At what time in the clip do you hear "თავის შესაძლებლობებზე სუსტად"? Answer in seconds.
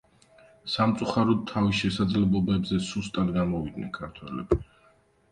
1.51-3.29